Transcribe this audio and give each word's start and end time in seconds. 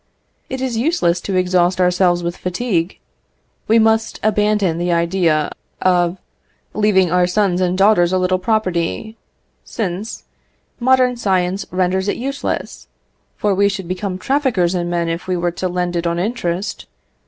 It 0.49 0.61
is 0.61 0.77
useless 0.77 1.21
to 1.21 1.35
exhaust 1.35 1.79
ourselves 1.79 2.23
with 2.23 2.35
fatigue: 2.35 2.97
we 3.67 3.77
must 3.77 4.19
abandon 4.23 4.79
the 4.79 4.91
idea 4.91 5.51
of 5.79 6.17
leaving 6.73 7.11
our 7.11 7.27
sons 7.27 7.61
and 7.61 7.77
daughters 7.77 8.11
a 8.11 8.17
little 8.17 8.39
property, 8.39 9.15
since 9.63 10.23
modern 10.79 11.17
science 11.17 11.67
renders 11.69 12.07
it 12.07 12.17
useless, 12.17 12.87
for 13.37 13.53
we 13.53 13.69
should 13.69 13.87
become 13.87 14.17
traffickers 14.17 14.73
in 14.73 14.89
men 14.89 15.07
if 15.07 15.27
we 15.27 15.37
were 15.37 15.51
to 15.51 15.67
lend 15.69 15.95
it 15.95 16.07
on 16.07 16.17
interest. 16.17 16.87